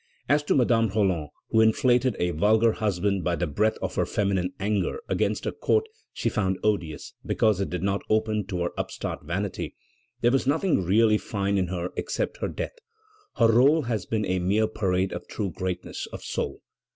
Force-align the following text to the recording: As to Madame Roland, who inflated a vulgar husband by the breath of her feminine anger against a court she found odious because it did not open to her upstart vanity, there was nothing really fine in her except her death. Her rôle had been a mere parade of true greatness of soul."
As 0.27 0.41
to 0.45 0.55
Madame 0.55 0.87
Roland, 0.89 1.29
who 1.51 1.61
inflated 1.61 2.15
a 2.17 2.31
vulgar 2.31 2.71
husband 2.71 3.23
by 3.23 3.35
the 3.35 3.45
breath 3.45 3.77
of 3.83 3.93
her 3.93 4.05
feminine 4.07 4.51
anger 4.59 4.99
against 5.07 5.45
a 5.45 5.51
court 5.51 5.85
she 6.11 6.27
found 6.27 6.57
odious 6.63 7.13
because 7.23 7.61
it 7.61 7.69
did 7.69 7.83
not 7.83 8.01
open 8.09 8.47
to 8.47 8.61
her 8.63 8.71
upstart 8.79 9.23
vanity, 9.23 9.75
there 10.21 10.31
was 10.31 10.47
nothing 10.47 10.83
really 10.83 11.19
fine 11.19 11.55
in 11.55 11.67
her 11.67 11.91
except 11.95 12.37
her 12.37 12.47
death. 12.47 12.79
Her 13.35 13.49
rôle 13.49 13.85
had 13.85 14.01
been 14.09 14.25
a 14.25 14.39
mere 14.39 14.65
parade 14.65 15.13
of 15.13 15.27
true 15.27 15.51
greatness 15.51 16.07
of 16.11 16.23
soul." 16.23 16.63